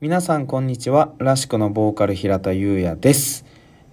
[0.00, 1.12] 皆さんこんにちは。
[1.18, 3.44] らしくのボーカル平田優也です。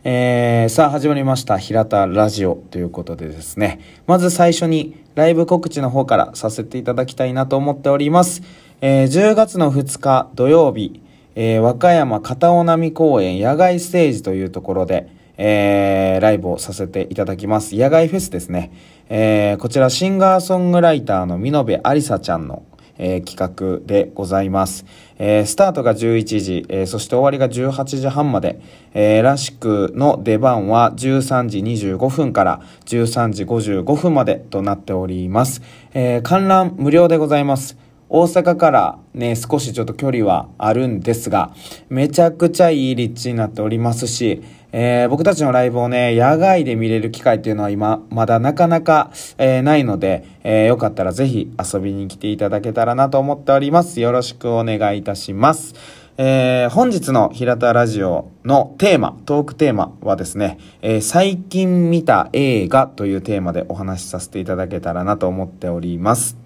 [0.03, 3.79] えー、さあ始まりました平田ラジオということでですね。
[4.05, 8.43] まず最初にライブ告知の方からさせていただきたいなと思っております。
[8.81, 11.01] えー、10月の2日土曜日、
[11.33, 17.75] えー、和歌山片尾波公園野外ステージというところで、えー、ライブをさせていただきます。
[17.75, 18.71] 野外フェスですね。
[19.09, 22.61] えー、こちらシンガーソングライターの美濃部ありさちゃんの
[22.97, 24.85] えー企画でございます。
[25.17, 28.59] えースタートが11時、えーそして終わりが18時半まで、
[28.93, 35.61] えーらしくの出番は13時25分から13時55分までとなっております。
[35.93, 37.77] えー観覧無料でございます。
[38.07, 41.53] 大阪からね、少しちょっと距離はあるんですが、
[41.89, 44.43] めちゃくちゃいい立地になっておりますし、
[44.77, 54.01] えー僕たちのライブをね、野外で見れる機会っていうのは今、まだなかなか、えーないので、えーよかったらぜひ遊びに来ていただけたらなと思っております。
[54.01, 55.75] よろしくお願いいたします。
[56.17, 66.44] えー本日の平田ラジオのテーマ、トークテーマはですね、えー最近見た映画というテーマでお話しさせていただけたらなと思っております。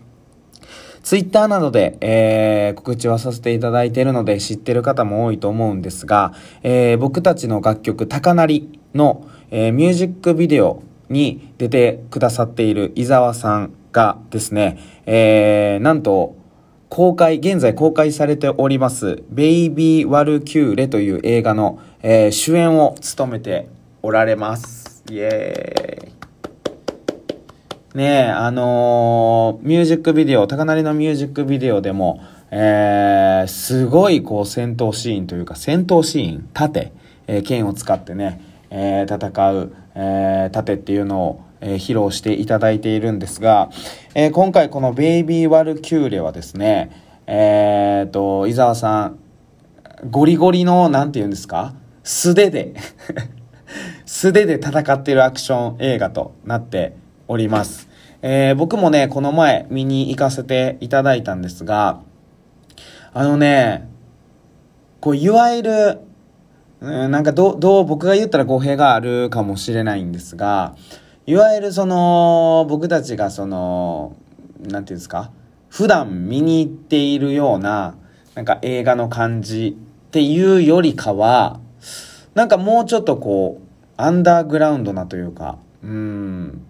[1.03, 6.33] ツイッターなどで、えー告知はさせていただいているので知ってる方も多いと思うんですが、
[6.63, 16.35] えー僕たちの楽曲「高鳴」の、えーミュージックビデオに出てくださっている伊沢さんがですね、えーなんと
[16.89, 23.67] 公開、現在公開されております、ベイビー・ワルキューレという映画の、えー主演を務めて
[24.01, 25.03] おられます。
[25.09, 26.08] イエーイ。
[27.99, 36.93] ねえ、あのーミュージックビデオ、高鳴のミュージックビデオでも、えー、すごいこう戦闘シーンというか、戦闘シーン、盾、
[37.27, 43.69] えー剣を使ってね、えー戦う、えー盾っていうのを、えー披露していただいているんですが、
[44.15, 46.91] えー今回このベイビー・ワルキューレはですね、
[47.27, 49.19] えーと、伊沢さん、
[50.09, 51.73] ゴリゴリの、なんて言うんですか
[52.05, 52.75] 素手で、
[54.07, 56.93] 素手で戦っているアクション映画となって
[57.27, 57.88] おります。
[58.21, 62.01] えー僕もね、この前見に行かせていただいたんですが、
[63.13, 63.89] あのね、
[64.99, 65.99] こう、いわゆる、
[66.81, 70.75] うんなんかどう、どう僕が言ったら語弊があるかもしれないんですが、
[71.25, 74.15] いわゆるその、僕たちがその、
[74.67, 75.31] なんていうんですか、
[75.69, 77.95] 普段見に行っているような、
[78.35, 81.59] なんか映画の感じっていうよりかは、
[82.33, 86.61] なんかもうちょっとこう、アンダーグラウンドなというか、うん、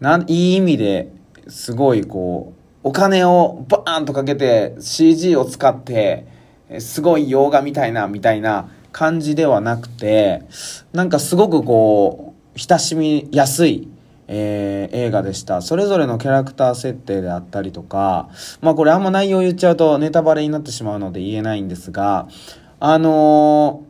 [0.00, 1.10] なんいい意味で
[1.48, 2.52] すごいこ
[2.84, 6.26] う、お金をバーンとかけて CG を使って、
[6.78, 10.42] すごい洋画みたいな、みたいな感じではなくて、
[10.92, 13.88] なんかすごくこう、親しみやすい、
[14.26, 15.62] えー映画でした。
[15.62, 18.28] それぞれのキャラクター設定であったりとか、
[18.60, 22.28] まあこれあんま内容言っちゃうとネタバレになってしまうので言えないんですが、
[22.80, 23.84] あの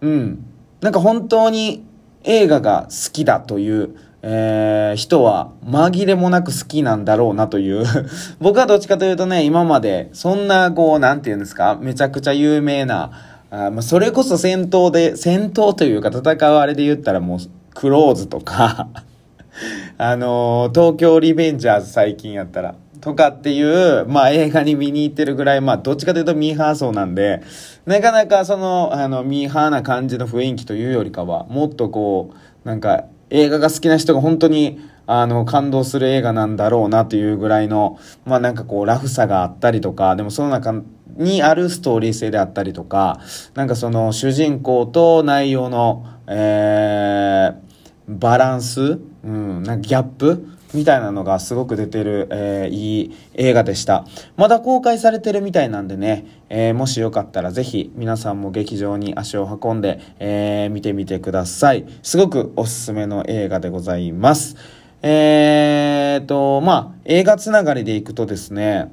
[0.00, 0.44] ーうん。
[0.80, 1.84] なんか本当に
[2.24, 7.84] 映画が好きだという、えー人は紛れもなく好きなんだろうなという。
[8.40, 13.10] 僕はどっちかというとね、今までそんなこう、なんて言うんですか、めちゃくちゃ有名な、
[13.50, 17.38] あまあ、それこそ戦闘で、戦闘というか戦うあれで言ったらもう、
[17.74, 18.88] クローズとか、
[19.98, 27.42] あのー東京リベンジャーズ最近やったら、とかっていう、まあ映画に見に行ってるぐらい、まあどっちかというとミーハー層なんで、
[27.86, 32.30] なかなかその、あの、ミーハーな感じの雰囲気というよりかは、もっとこ
[32.64, 40.82] う、なんか映画が好きな人が本当に、あの、感動する映画なんだろうなというぐらいの、まあなんかこう、ラフさがあったりとか、でもその中
[41.16, 43.20] にあるストーリー性であったりとか、
[43.54, 47.54] なんかその主人公と内容の、えー、
[48.06, 54.06] バランス、うん、なんかギャップみたいなのがすごく出てる、えーいい映画でした。
[54.36, 61.84] まだ公開されてるみたいなんでね、えーもしよかったらぜひ皆さんも劇場に足を運んで、えー見てみてください。
[62.02, 64.56] すごくおすすめの映画でございます。
[65.02, 68.92] えーと、まあ、映画つながりでいくとですね、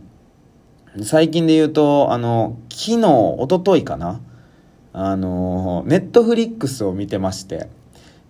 [1.04, 4.20] 最近で言うと、あの、昨日、一昨日かな
[4.92, 7.70] あの、ネットフリックスを見てまして、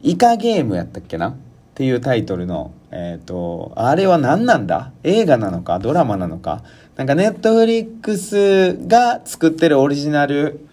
[0.02, 1.38] イカゲームやったっけな？
[1.80, 4.92] っていうタイトルの、えっ、と、あれは何なんだ？
[5.04, 5.80] 映画なのか？
[5.80, 6.62] ドラマなのか？
[6.98, 10.68] なんかネットフリックスが作ってるオリジナル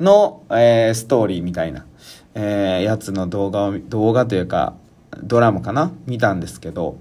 [0.00, 1.86] の、えーストーリーみたいな、
[2.34, 4.74] えーやつの動画を、動画というか、
[5.22, 5.92] ドラマかな？
[6.06, 6.98] 見たんですけど、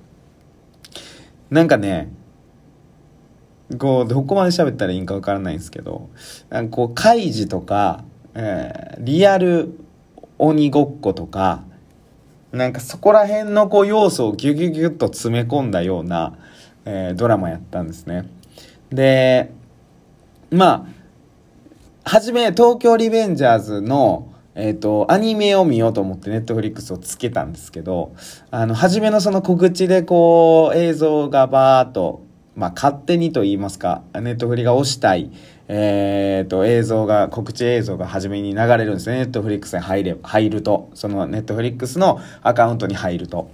[1.50, 2.14] なんかね、
[3.80, 6.12] こう、どこまで喋ったらいいんかわからないんですけど、
[6.52, 8.04] なんかこう、カイジとか、
[8.36, 9.72] えーリアル
[10.38, 11.64] 鬼ごっことか、
[12.58, 16.34] なんかそこら辺のこう要素をギュギュギュッと詰め込んだような、
[16.86, 18.28] えードラマやったんですね。
[18.90, 19.52] で、
[20.52, 20.88] ま
[22.06, 28.16] あ、はじめ、東京リベンジャーズの、えっ、ー、と、アニメを見ようと思ってネットフリックスをつけたんですけど、
[28.50, 32.24] あの、初めのその告知でこう、映像がバーっと、
[32.56, 35.32] まあ、勝手にと言いますか、ネットフリが押したい、
[35.70, 39.18] えっ、ー、と、映像が、告知映像が初めに流れるんですね。
[39.18, 40.90] ネットフリックスに入れ、入ると。
[40.94, 43.52] そのネットフリックスのアカウントに入ると。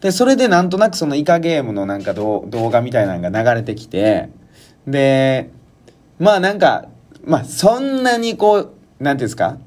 [0.00, 4.30] で、それでなんとなくそのイカゲームのなんか動画みたいなのが流れてきて、
[4.86, 5.50] で、
[6.18, 6.88] まあなんか、
[7.24, 9.58] まあそんなにこう、なんていうんですか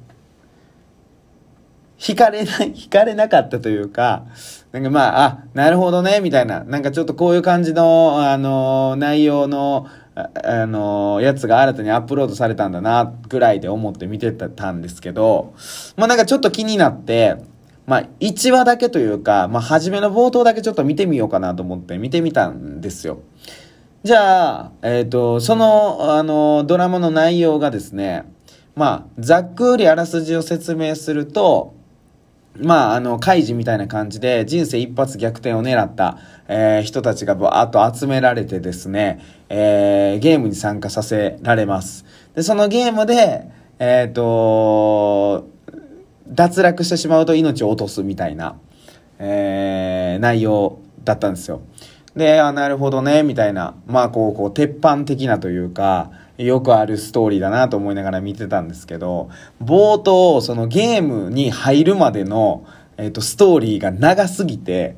[1.98, 4.26] 惹かれない、 惹かれなかったというか、
[4.74, 6.66] なんかまあ、あ、なるほどね、みたいな。
[6.66, 15.54] なんかちょっとこういう感じの、あの、内容の、あ、の、やつが新たにアップロードされたんだな、ぐらいで思って見てたんですけど、
[15.98, 17.36] まあなんかちょっと気になって、
[17.86, 23.20] まあ1話だけというか、まあ初めの冒頭だけちょっと見てみようかなと思って見てみたんですよ。
[24.04, 28.24] じゃあ、えっ、ー、と、その、あの、ドラマの内容がですね、
[28.76, 31.74] まあ、ざっくりあらすじを説明すると、
[32.58, 36.18] まあ、あの、カイジみたいな感じで、人生一発逆転を狙った、
[36.48, 39.20] えー、人たちがバーッと集められてですね、
[39.50, 42.06] えー、ゲームに参加させられます。
[42.34, 43.50] で、そのゲームで、
[43.80, 45.48] えっ、ー、と、
[46.28, 48.58] 脱落してしまうと命を落とすみたいな、
[49.20, 51.62] えー、内容だったんですよ。
[52.16, 59.30] で、あ、なるほどね、みたいな、まあ、こう、こう、鉄板的なというか、よくあるストーリーだなと思いながら見てたんですけど、
[59.64, 62.66] 冒頭、そのゲームに入るまでの、
[62.98, 64.96] えっ、と、ストーリーが長すぎて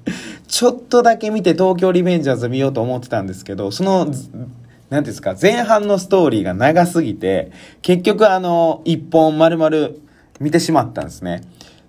[0.48, 4.08] ちょっとだけ見て東京リベンジャーズ見ようと思ってたんですけど、その、
[4.90, 7.50] なんですか、前半のストーリーが長すぎて、
[7.82, 9.88] 結局あの、一本丸々
[10.40, 11.42] 見てしまったんですね。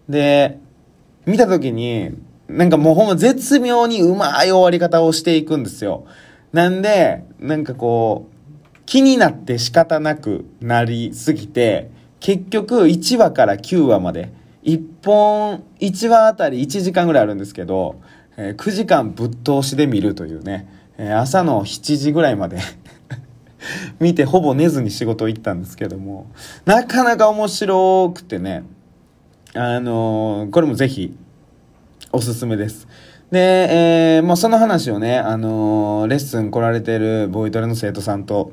[0.09, 0.59] で、
[1.25, 2.11] 見た時に、
[2.49, 6.05] なんかもうほんま絶妙にうまい終わり方をしていくんですよ。
[6.51, 8.38] なんで、なんかこう、
[8.89, 14.33] 気になって仕方なくなりすぎて、結局1話から9話まで、
[14.63, 18.01] 1本、1話あたり1時間ぐらいあるんですけど、
[18.36, 22.57] えー、9時間ぶっ通しで見るというね、えー、朝の7時ぐらいまで
[24.01, 26.25] 見てほぼ寝ずに仕事行ったんですけども、
[26.65, 28.63] なかなか面白くてね、
[29.53, 31.15] あのー、これもぜひ、
[32.12, 32.88] おすすめです。
[33.30, 38.51] で、えー、まあ、その話をね、あのー、レッスン来られてるボイトレの生徒さんと、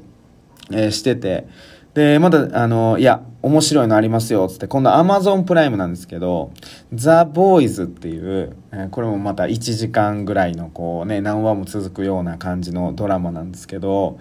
[0.71, 1.47] えー、してて、
[1.95, 6.53] で、まだ、あの、いや、面白いのありますよ、つって、今度 Amazon プライムなんですけど、
[6.93, 14.19] ザ・ボーイズっていう、えー、これもまた1時間ぐらいの、こうね、何話も続くような感じのドラマなんですけど、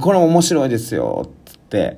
[0.00, 1.96] これ面白いですよ、つって、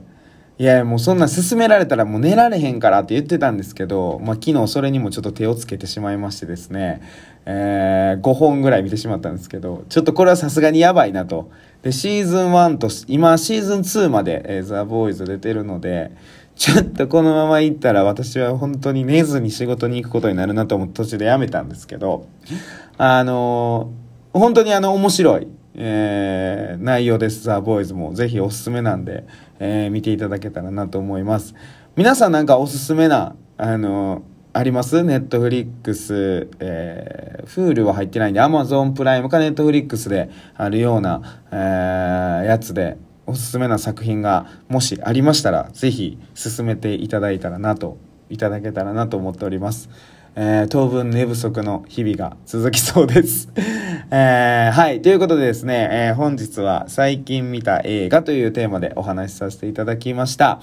[0.56, 7.00] いや、もうそんな勧められたらもう寝られへんからって言ってたんですけど、まあ昨日それにもちょっと手をつけてしまいましてですね、
[7.44, 11.50] えー、5本ぐらい見てしまったんですけど、ちょっとこれはさすがにやばいなと。
[11.84, 16.12] で、シーズン1と、今シーズン2まで、えー、ザ・ボーイズ出てるので、
[16.56, 22.26] ちょっとこのまま行ったら私は本当に寝ずに仕事に行くことになるなと思って途中でやめたんですけど、
[22.96, 27.42] あのー、本当にあの面白い、えー、内容です。
[27.42, 29.26] ザ・ボーイズもぜひおすすめなんで、
[29.58, 31.54] えー、見ていただけたらなと思います。
[31.96, 35.02] 皆さんなんかおすすめな、あのーあります？
[35.02, 42.96] ネットフリックス、えー、フールは入ってないんで、アマゾンプライムかネットフリックスであるような、えー、やつで、
[43.26, 47.98] おすすめな作品がもしありましたら、ぜひ進めていただいたらなと、
[48.30, 49.90] いただけたらなと思っております。
[50.36, 53.48] えー、当分寝不足の日々が続きそうです。
[54.10, 55.00] えー、はい。
[55.00, 60.60] ということでですね、えー、本日は最近見た映画というテーマでお話しさせていただきました。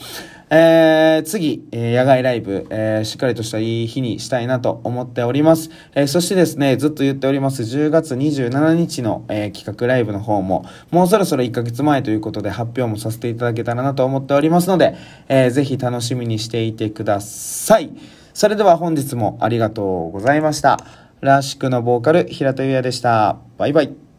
[0.50, 5.70] えー、次、え、野外ライブ、え、しっかりとしたいい日にしたいなと思っております。
[5.96, 14.96] え、そしてですね、ずっと言っております、10月27日の、え、企画ライブの方も、もうそろそろ1ヶ月前ということで発表もさせていただけたらなと思っておりますので、
[15.30, 18.21] えー、ぜひ楽しみにしていてください。
[18.34, 20.78] それでは本日もありがとうございました。
[21.22, 23.38] らしくのボーカル、平田優也でした。
[23.58, 24.11] バイバイ。